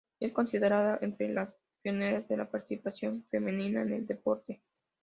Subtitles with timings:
[0.19, 1.49] Es considerada entre las
[1.83, 4.59] pioneras de la participación femenina en el deporte.